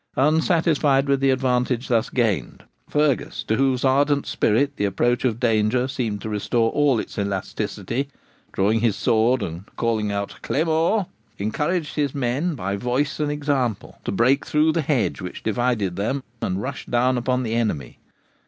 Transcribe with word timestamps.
Unsatisfied 0.17 1.07
with 1.07 1.19
the 1.19 1.29
advantage 1.29 1.87
thus 1.87 2.09
gained, 2.09 2.63
Fergus, 2.89 3.43
to 3.43 3.55
whose 3.55 3.85
ardent 3.85 4.25
spirit 4.25 4.75
the 4.75 4.83
approach 4.85 5.23
of 5.23 5.39
danger 5.39 5.87
seemed 5.87 6.21
to 6.23 6.29
restore 6.29 6.71
all 6.71 6.99
its 6.99 7.19
elasticity, 7.19 8.09
drawing 8.51 8.79
his 8.79 8.95
sword 8.95 9.43
and 9.43 9.65
calling 9.75 10.11
out 10.11 10.39
'Claymore!' 10.41 11.05
encouraged 11.37 11.97
his 11.97 12.15
men, 12.15 12.55
by 12.55 12.75
voice 12.75 13.19
and 13.19 13.31
example, 13.31 13.99
to 14.03 14.11
break 14.11 14.43
through 14.43 14.71
the 14.71 14.81
hedge 14.81 15.21
which 15.21 15.43
divided 15.43 15.95
them 15.97 16.23
and 16.41 16.63
rush 16.63 16.87
down 16.87 17.15
upon 17.15 17.43
the 17.43 17.53
enemy. 17.53 17.99